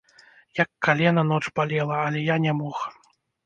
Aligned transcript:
Як 0.61 0.69
калена 0.87 1.23
ноч 1.33 1.41
балела, 1.59 2.03
але 2.09 2.27
я 2.33 2.41
не 2.49 2.59
мог. 2.65 2.85